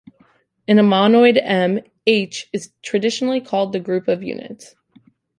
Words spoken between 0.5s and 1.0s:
In a